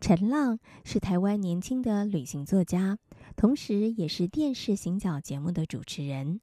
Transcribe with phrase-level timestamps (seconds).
[0.00, 2.98] 陈浪是台湾年轻的旅行作家，
[3.34, 6.40] 同时也是电视行脚节目的主持人。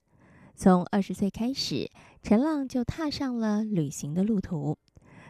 [0.55, 1.89] 从二十岁开始，
[2.21, 4.77] 陈浪就踏上了旅行的路途。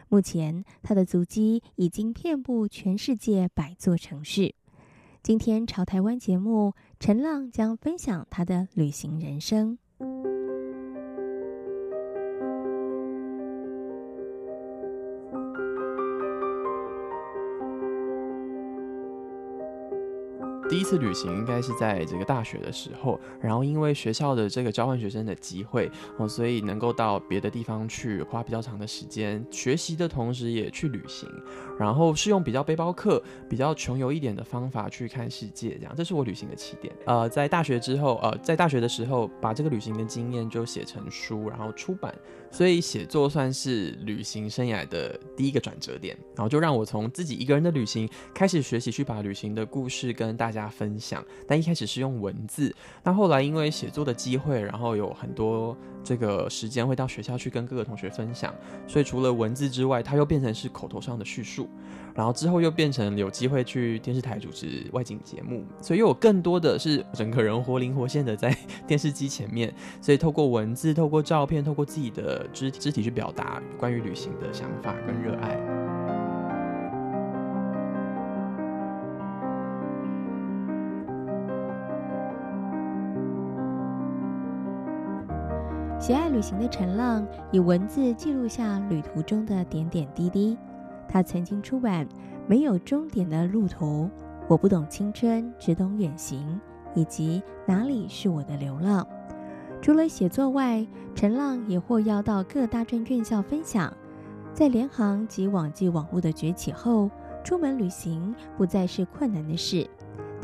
[0.08, 4.54] 目前，他的足迹已经遍布全世界百座城市。
[5.22, 9.78] 今天《潮台湾》节目，陈浪将分享他的旅行人生。
[20.74, 31.28] 第一次旅行应该是在这个大学的时候，然后因为学校的这个交换学生的机会哦，所以能够到别的地方去花比较长的时间学习的同时也去旅行，
[31.78, 36.92] 然后是用比较背包客、比较穷游一点的方法去看世界，这样，这是我旅行的起点。
[37.06, 42.12] 呃，在大学之后，呃，在大学的时候把这个旅行的经验就写成书，然后出版，
[42.50, 58.54] 所以写作算是旅行生涯的第一个转折点，然后就让我从自己一个人的旅行开始学习去把旅行的故事跟大家分享，但一开始是用文字，那后来因为写作的机会，然后有很多这个时间会到学校去跟各个同学分享，
[58.86, 61.68] 所以除了文字之外，它又变成是口头上的叙述，
[62.14, 75.73] 然后之后又变成有机会去电视台主持外景节目，所以又有更多的是整个人活灵活现的在电视机前面，所以透过文字、透过照片、透过自己的肢肢体去表达关于旅行的想法跟热爱。
[86.04, 90.54] 喜爱旅行的陈浪以文字记录下旅途中的点点滴滴。
[91.08, 92.04] 他曾经出版
[92.46, 94.04] 《没有终点的路途》，
[94.46, 96.60] 我不懂青春，只懂远行，
[96.94, 99.06] 以及哪里是我的流浪。
[99.80, 103.90] 除了写作外，陈浪也获邀到各大专院校分享。
[104.52, 107.10] 在联航及网际网络的崛起后，
[107.42, 109.88] 出门旅行不再是困难的事。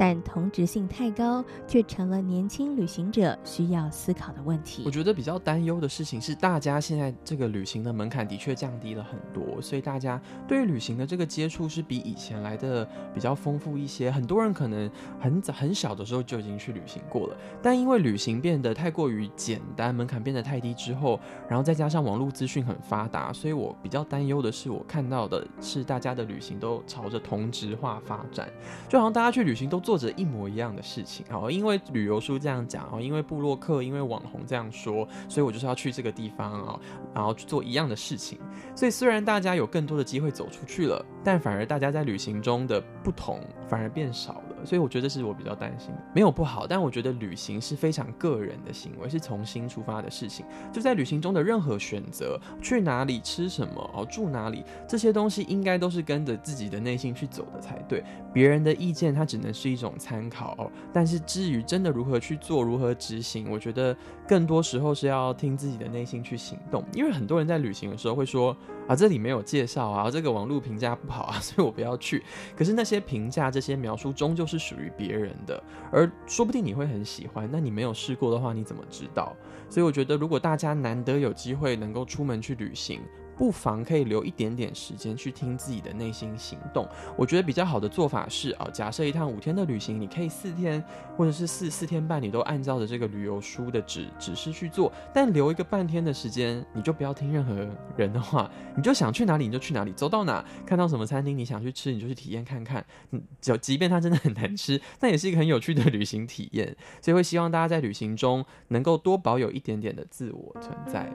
[0.01, 4.83] 但同质性太高，却成了年轻旅行者需要思考的问题。
[4.87, 10.19] 我觉得比较担忧的事情是，大家现在这个旅行的门槛的确降低了很多，所以大家
[10.49, 14.11] 对于旅行的这个接触是比以前来的比较丰富一些。
[14.11, 14.91] 很多人可能
[15.21, 28.49] 很早很小的时候就已经去旅行过了，但因为旅行变得太过于简单，门槛变得太低之后，然后再加上网络资讯很发达，所以我比较担忧的是，我看到的是大家的旅行都朝着同质化发展，
[28.89, 36.81] 就好像大家去旅行都着一模一样的事情哦，因为旅游书这样讲哦，因为布洛克，因为网红这样说，所以我就是要去这个地方哦，
[37.15, 38.39] 然后去做一样的事情。
[38.75, 44.43] 所以虽然大家有更多的机会走出去了，但反而大家在旅行中的不同反而变少了。
[44.63, 50.45] 所以我觉得这是我比较担心，没有不好，但我觉得旅行是非常个人的行为，是从心出发的事情。
[50.71, 58.05] 就在旅行中的任何选择，去哪里吃什么哦，住哪里，这些东西应该都是跟着自己的内心去走的才对。
[58.35, 63.97] 别人的意见它只能是一种参考，但是至于真的如何去做，如何执行，我觉得
[64.29, 66.85] 更多时候是要听自己的内心去行动。
[66.93, 68.55] 因为很多人在旅行的时候会说
[68.87, 72.23] 啊，这里没有介绍啊，这个网络评价好啊， 所以我不要去。
[72.57, 79.37] 可是那些评价、这些描述终究是属于别人的，而说不定你会很喜欢，那你没有试过的话，你怎么知道？
[79.69, 83.01] 所以我觉得，如果大家难得有机会能够出门去旅行，
[83.41, 86.87] 不妨可以留一点点时间去听自己的内心行动。
[87.17, 90.85] 我觉得比较好的做法是啊，假设一趟五天的旅行，你可以四天
[91.17, 94.93] 或者是四四天半，你都按照着这个旅游书的指指示去做。
[95.15, 102.85] 但留一个半天的时间，你就不要听任何人的话，你就想去哪里你就去哪里，走到哪看到什么餐厅你想去吃，你就去体验看看。
[103.13, 106.77] 嗯，就即便它真的很难吃，但也是一个很有趣的旅行体验。
[107.01, 111.11] 所以会希望大家在旅行中能够多保有一点点的自我存在。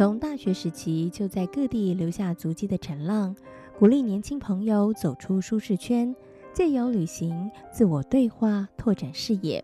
[0.00, 3.36] 从大学时期就在各地留下足迹的陈浪，
[3.78, 6.16] 鼓励年轻朋友走出舒适圈，
[6.54, 9.62] 借由旅行自我对话，拓展视野，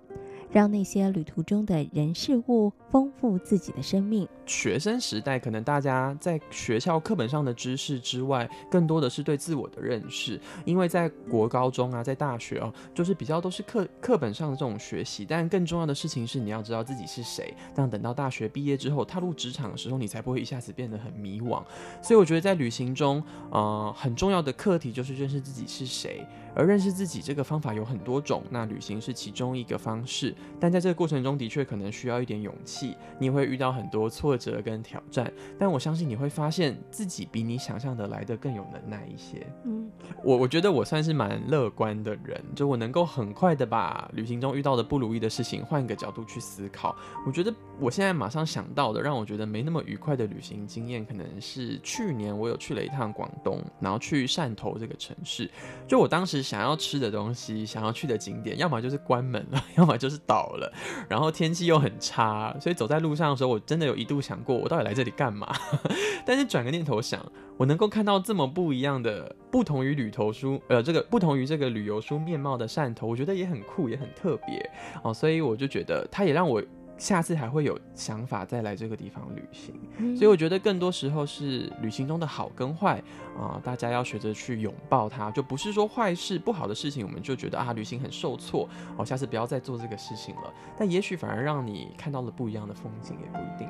[0.51, 4.29] 让那些旅途中的人事物丰富自己的生命。
[4.47, 10.41] 学生时代，可能大家在学校课本上的知识之外，更多的是对自我的认识。
[10.65, 15.27] 因为在国高中啊，在大学哦、啊，就是比较都是课课本上的这种学习。
[15.29, 17.53] 但更重要的事情是，你要知道自己是谁。
[17.75, 21.61] 当等到大学毕业之后，踏入职场的时候，你才不会一下子变得很迷惘。
[22.01, 26.25] 所以，我觉得在旅行中，呃，很重要的课题就是认识自己是谁。
[26.55, 30.35] 而认识自己这个方法有很多种，那旅行是其中一个方式。
[30.59, 32.76] 但在这个过程中的确可能需要一点勇气，
[33.19, 35.31] 你会遇到很多挫折跟挑战。
[35.59, 39.47] 但我相信你会发现自己比你想象的来的更有能耐一些。
[39.65, 39.91] 嗯，
[40.25, 46.95] 我我觉得我算是蛮乐观的人，就我能够很快的把旅行中遇到的不如意的事情换个角度去思考。
[47.27, 55.51] 我觉得我现在马上想到的让我觉得没那么愉快的旅行经验，可能是去年我有去了一趟广东，然后去汕头这个城市。
[55.87, 56.37] 就我当时。
[56.47, 60.73] 想要吃的东西，想要去的景点，要么就是关门了， 要么就是倒了，
[61.09, 65.47] 然后天气又很差，所以走在路上的时候，我真的有一度想过，我到底来这里干嘛？
[66.27, 67.25] 但是转个念头想，
[67.57, 74.69] 我能够看到这么不一样的、不同于旅游书，呃，这个不同于这个旅游书面貌的汕头，我觉得也很酷，也很特别
[75.05, 76.61] 哦，所以我就觉得，它也让我。
[76.99, 82.99] 下次还会有想法再来这个地方旅行，嗯、所以我觉得更多时候是旅行中的好跟坏
[83.37, 90.53] 啊、呃，大家要学着去拥抱它，就不是说坏事不好的事情，我们就觉得啊，旅行很受挫，哦，下次不要再做这个事情了。
[90.79, 93.69] 但也许反而让你看到了不一样的风景，也不一定。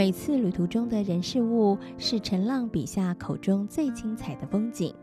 [0.00, 4.94] 每次旅途中的人事物，是陈浪笔下口中最精彩的风景。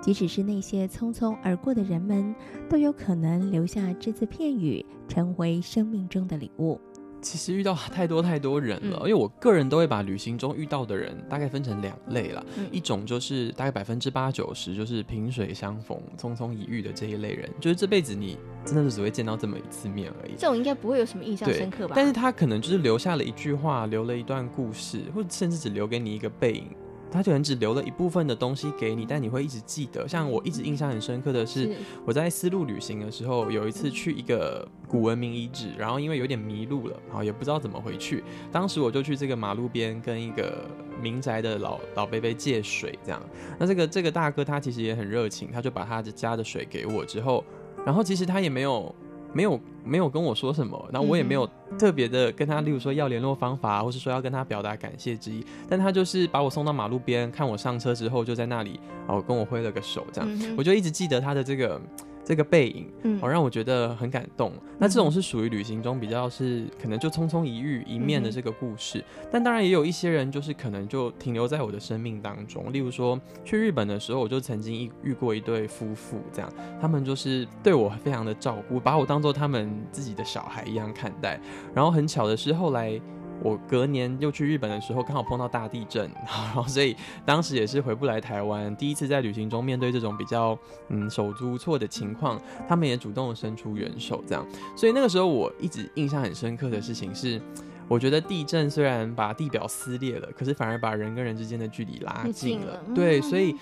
[0.00, 2.32] 即使是那些匆匆而过的人们，
[2.70, 6.80] 都有可能留下只字片语，成为生命中的礼物。
[7.20, 12.44] 其实遇到太多太多人了，嗯、因为我个人都会把旅行中遇到的人大概分成两类啦。
[12.56, 20.32] 嗯、一种就是大概百分之八九十就是萍水相逢、匆匆一遇的这一类人，就是这辈子你真的是只会见到这么一次面而已。
[20.38, 21.94] 这种应该不会有什么印象深刻吧？
[21.96, 26.68] 但是他可能就是留下了一句话，留了一段故事，或者甚至只留给你一个背影。
[27.16, 30.06] 他可能只留了一部分的东西给你，但你会一直记得。
[30.06, 38.22] 像我一直印象很深刻的是，是我在丝路旅行的时候，有一次去一个古文明遗址，然后因为有点迷路了，然后也不知道怎么回去。
[38.52, 40.68] 当时我就去这个马路边跟一个
[41.00, 43.22] 民宅的老老伯伯借水，这样。
[43.58, 47.42] 那这个这个大哥他其实也很热情，他就把他家的水给我之后，
[47.86, 48.94] 然后其实他也没有。
[49.36, 51.46] 没有没有跟我说什么，然后我也没有
[51.78, 61.78] 特别的跟他，例如说要联络方法，或是说要跟他表达感谢之意，但他就是把我送到马路边，看我上车之后就在那里哦跟我挥了个手，这样，我就一直记得他的这个。
[62.26, 62.86] 这个背影，
[63.20, 64.50] 好、嗯、让我觉得很感动。
[64.56, 72.72] 嗯、那这种是属于旅行中比较是可能就匆匆一遇一面的这个故事，嗯、但当然也有一些人就是可能就停留在我的生命当中。
[72.72, 81.40] 例如说去日本的时候，我就曾经遇过一对夫妇，这样他们就是对我非常的照顾，把我当做他们自己的小孩一样看待。
[81.72, 83.00] 然后很巧的是后来。
[83.42, 88.74] 我隔年又去日本的时候，刚好碰到大地震， 然后所以当时也是回不来台湾。
[88.76, 94.46] 第一次在旅行中面对这种比较嗯手足无措的情况，他们也主动伸出援手，这样。
[94.76, 97.40] 所以那个时候我一直印象很深刻的事情是，
[97.88, 102.82] 我觉得地震虽然把地表撕裂了，可是反而把人跟人之间的距离拉近了。
[102.94, 103.54] 对，所以。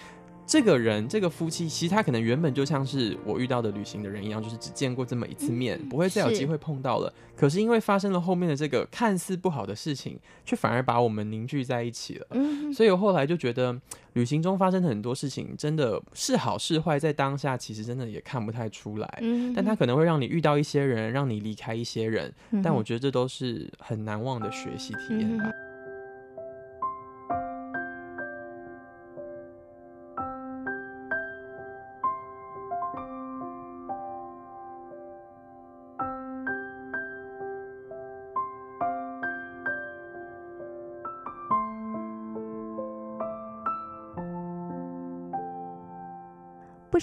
[0.47, 7.09] 这个人，这个夫妻，其实他可能原本就像是我遇到的旅行的人一样，就是只见过这么一次面，不会再有机会碰到了。
[7.09, 7.41] 是。
[7.41, 12.27] 可是因为发生了后面的这个看似不好的事情，却反而把我们凝聚在一起了。
[12.31, 12.73] 嗯。
[12.73, 13.75] 所以我后来就觉得，
[14.13, 19.19] 旅行中发生的很多事情，真的是好是坏，在当下其实真的也看不太出来。
[19.23, 19.53] 嗯。
[19.55, 22.33] 但他可能会让你遇到一些人，让你离开一些人。
[22.63, 25.45] 但我觉得这都是很难忘的学习体验吧。
[25.45, 25.74] 不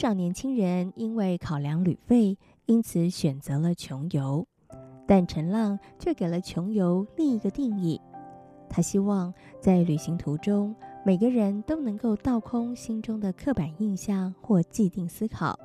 [0.01, 4.47] 少年轻人因为考量旅费，因此选择了穷游，
[5.05, 8.01] 但陈浪却给了穷游另一个定义。
[8.67, 15.55] 他希望在旅行途中，每个人都能够倒空心中的刻板印象或既定思考，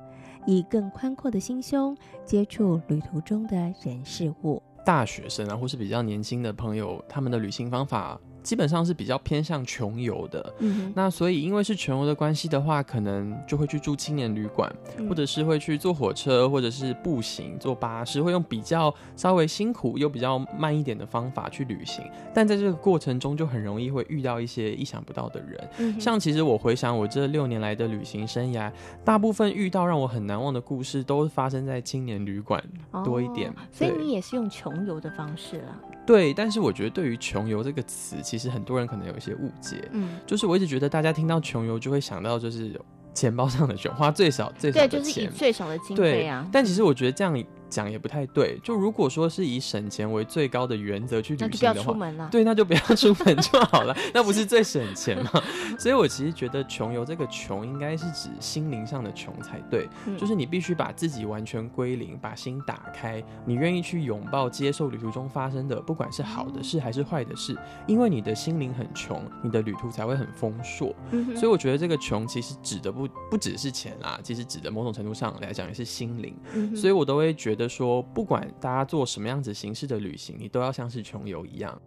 [0.45, 4.61] 以更宽阔的心胸接触旅途中的人事物。
[4.85, 8.21] 大学生啊，或是比较年轻的朋友，他们的旅行方法。
[8.47, 10.53] 基本上是比较偏向穷游的。
[10.59, 22.09] 嗯，那所以因为是穷游的关系的话，可能就会去住青年旅馆，嗯、或者是会去坐火车，或者是步行、坐巴士，会用比较稍微辛苦又比较慢一点的方法去旅行。
[22.33, 25.69] 但在这个过程中，就很容易会遇到一些意想不到的人。
[25.79, 28.71] 嗯、像其实我回想我这六年来的旅行生涯，
[29.03, 32.63] 大部分遇到让我很难忘的故事，都发生在青年旅馆
[33.03, 33.49] 多一点。
[33.49, 35.81] 哦、所以你也是用穷游的方式了。
[36.05, 39.87] 对，但是我觉得对于“穷游”这个词，其实很多人可能有一些误解。
[39.91, 42.79] 嗯，就是我一直觉得大家听到“穷游”就会想到就是
[43.13, 46.47] 钱包上的钱，花最少最少的钱，对，就是以最少的经费啊。
[46.51, 47.43] 但其实我觉得这样。
[47.69, 52.29] 讲也不太对，就如果说是以省钱为最高的原则去旅行的话，那就不要出门了。
[52.31, 55.31] 对，那就不要出门就好了，那不是最省钱吗？
[55.79, 70.95] 所以我其实觉得穷游这个穷应该是指心灵上的穷才对，嗯、就是你必须把自己完全归零，把心打开，你愿意去拥抱、接受旅途中发生的，不管是好的事还是坏的事，因为你的心灵很穷，你的旅途才会很丰硕。
[71.11, 76.35] 嗯、所以我觉得这个穷其实指的不不只是钱啦，其实指的某种程度上来讲也是心灵。
[76.53, 81.81] 嗯、所以我都会觉的说，不管大家做什么样子形式的旅行，你都要像是穷游一样。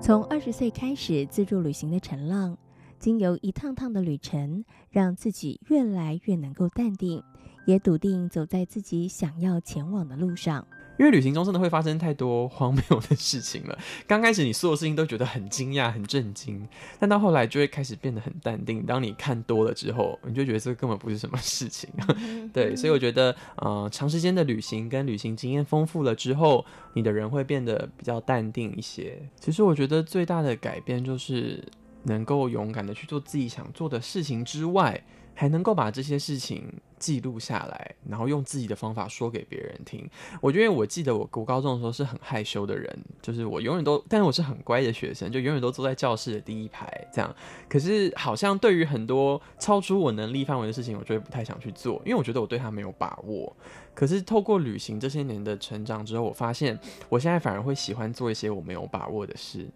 [0.00, 2.56] 从二十岁开始自助旅行的陈浪，
[2.98, 7.22] 经由一趟趟的旅程，让自己越来越能够淡定，
[7.66, 10.66] 也笃定走在自己想要前往的路上。
[10.98, 13.78] 因为旅行中真的会发生太多荒谬的事情了。
[14.06, 16.66] 刚开始你所有事情都觉得很惊讶、很震惊，
[16.98, 18.84] 但到后来就会开始变得很淡定。
[18.84, 21.88] 当你看多了之后，你就觉得这根本不是什么事情。
[22.52, 26.64] 对，所以我觉得，呃，长时间的旅行跟旅行经验丰富了之后，
[26.94, 29.20] 你的人会变得比较淡定一些。
[29.38, 31.62] 其实我觉得最大的改变就是
[32.04, 35.02] 能够勇敢的去做自己想做的事情之外，
[35.38, 36.64] 还能够把这些事情
[36.98, 40.04] 记录下来，然后用自己的方法说给别人听。
[40.40, 47.32] 我觉得我记得我读高中的时候是很害羞的人，就是我永远都，但是我是很乖的学生，就永远都坐在教室的第一排这样。
[47.68, 53.56] 可是好像对于很多超出我能力范围的事情，我就会不太想去做，因为我觉得我对他没有把握。
[53.94, 56.76] 可是透过旅行这些年的成长之后，我发现
[57.08, 59.68] 我现在反而会喜欢做一些我没有把握的事。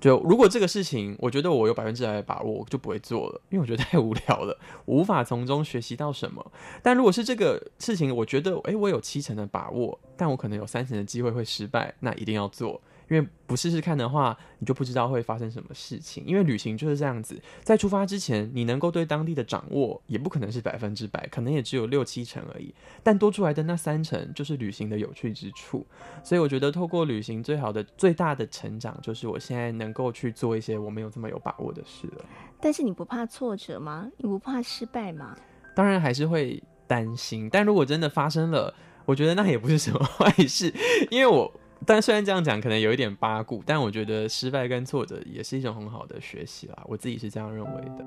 [0.00, 6.52] 就如果这个事情，我觉得我有百分之百的把握，我就不会做了，因为我觉得太无聊了，无法从中学习到什么。
[6.82, 12.80] 但如果是这个事情，我觉得，诶，我有七成的把握，但我可能有三成的机会会失败，那一定要做。
[13.10, 16.24] 因为不试试看的话，你就不知道会发生什么事情。
[16.24, 22.72] 因为旅行就是这样子，在出发之前，你能够对当地的掌握也不可能是百分之百，可能也只有六七成而已。
[23.02, 25.84] 但多出来的那三成，就是旅行的有趣之处。
[26.22, 32.24] 所以我觉得，透过旅行，最好的、最大的成长，就是我现在能够去做一些我没有这么有把握的事了。
[32.60, 34.08] 但是你不怕挫折吗？
[34.18, 35.36] 你不怕失败吗？
[35.74, 37.50] 当然还是会担心。
[37.50, 38.72] 但如果真的发生了，
[39.04, 40.72] 我觉得那也不是什么 坏事，
[41.10, 41.52] 因为我。
[41.86, 48.06] 但虽然这样讲可能有一点八股，但我觉得失败跟挫折也是一种很好的学习啦，我自己是这样认为的。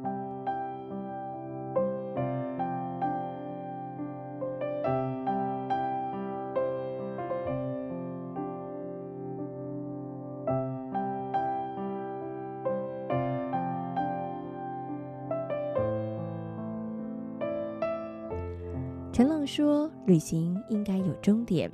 [19.12, 21.70] 陈浪说：“旅行应该有终点。”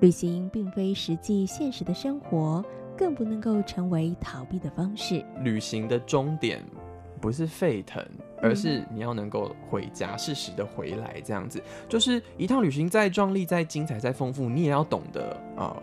[0.00, 2.64] 旅行并非实际现实的生活，
[2.96, 5.24] 更不能够成为逃避的方式。
[5.42, 6.64] 旅行的终点
[7.20, 8.02] 不是沸腾，
[8.40, 11.20] 而是你要能够回家，适时的回来。
[11.22, 15.76] 这样子，就是一趟旅行再壮丽、再精彩、再丰富，你也要懂得啊。
[15.76, 15.82] 呃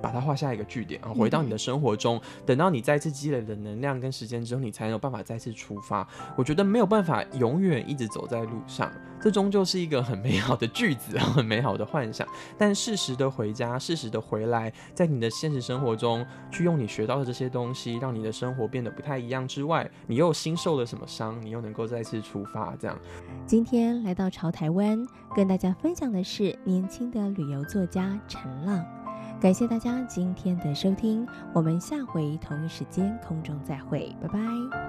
[0.00, 6.06] 把它画下一个句点啊，回到你的生活中，嗯、等到你再次积累的能量跟时间之后，你才有办法再次出发。
[6.36, 12.26] 我觉得没有办法永远一直走在路上，这终究是一个很美好的句子， 很美好的幻想。
[12.56, 22.76] 但适时的回家，适时的回来，在你的现实生活中去用你学到的这些东西，让你的生活变得不太一样之外，你又新受了什么伤，你又能够再次出发。
[22.78, 22.98] 这样，
[23.46, 28.97] 今天来到潮台湾，跟大家分享的是年轻的旅游作家陈浪。
[29.40, 34.87] 感谢大家今天的收听，我们下回同一时间空中再会，拜拜。